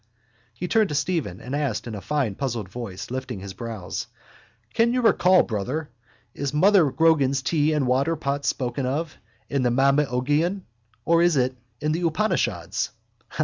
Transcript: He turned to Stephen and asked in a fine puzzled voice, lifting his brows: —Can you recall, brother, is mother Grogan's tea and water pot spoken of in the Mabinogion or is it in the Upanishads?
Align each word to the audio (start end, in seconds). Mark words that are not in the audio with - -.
He 0.55 0.67
turned 0.67 0.89
to 0.89 0.95
Stephen 0.95 1.39
and 1.39 1.55
asked 1.55 1.85
in 1.85 1.93
a 1.93 2.01
fine 2.01 2.33
puzzled 2.33 2.67
voice, 2.67 3.11
lifting 3.11 3.39
his 3.39 3.53
brows: 3.53 4.07
—Can 4.73 4.93
you 4.93 5.01
recall, 5.03 5.43
brother, 5.43 5.91
is 6.33 6.55
mother 6.55 6.89
Grogan's 6.89 7.43
tea 7.43 7.71
and 7.73 7.85
water 7.85 8.15
pot 8.15 8.43
spoken 8.43 8.87
of 8.87 9.15
in 9.47 9.61
the 9.61 9.69
Mabinogion 9.69 10.61
or 11.05 11.21
is 11.21 11.37
it 11.37 11.55
in 11.81 11.91
the 11.91 12.01
Upanishads? 12.07 12.89